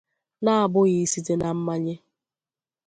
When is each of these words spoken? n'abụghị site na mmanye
n'abụghị 0.43 1.01
site 1.11 1.33
na 1.37 1.49
mmanye 1.57 1.95